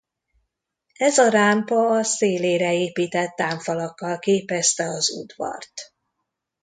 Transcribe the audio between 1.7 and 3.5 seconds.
a szélére épített